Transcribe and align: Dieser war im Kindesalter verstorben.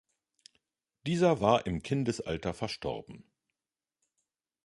Dieser 1.05 1.41
war 1.41 1.67
im 1.67 1.83
Kindesalter 1.83 2.55
verstorben. 2.55 3.23